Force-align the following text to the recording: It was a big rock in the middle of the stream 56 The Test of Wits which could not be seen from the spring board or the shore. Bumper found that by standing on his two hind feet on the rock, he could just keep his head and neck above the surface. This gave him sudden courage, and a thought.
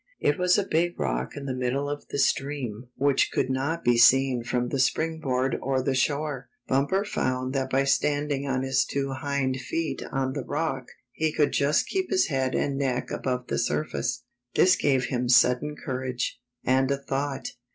It 0.19 0.39
was 0.39 0.57
a 0.57 0.65
big 0.65 0.99
rock 0.99 1.37
in 1.37 1.45
the 1.45 1.53
middle 1.53 1.87
of 1.87 2.07
the 2.07 2.17
stream 2.17 2.87
56 2.97 2.97
The 2.97 2.97
Test 2.97 2.97
of 2.97 3.05
Wits 3.05 3.07
which 3.07 3.31
could 3.31 3.49
not 3.51 3.83
be 3.83 3.97
seen 3.99 4.43
from 4.43 4.69
the 4.69 4.79
spring 4.79 5.19
board 5.19 5.59
or 5.61 5.83
the 5.83 5.93
shore. 5.93 6.49
Bumper 6.67 7.05
found 7.05 7.53
that 7.53 7.69
by 7.69 7.83
standing 7.83 8.47
on 8.47 8.63
his 8.63 8.83
two 8.83 9.11
hind 9.11 9.57
feet 9.57 10.01
on 10.11 10.33
the 10.33 10.43
rock, 10.43 10.87
he 11.11 11.31
could 11.31 11.53
just 11.53 11.85
keep 11.85 12.09
his 12.09 12.29
head 12.29 12.55
and 12.55 12.79
neck 12.79 13.11
above 13.11 13.45
the 13.45 13.59
surface. 13.59 14.23
This 14.55 14.75
gave 14.75 15.05
him 15.05 15.29
sudden 15.29 15.75
courage, 15.75 16.41
and 16.65 16.89
a 16.89 16.97
thought. 16.97 17.49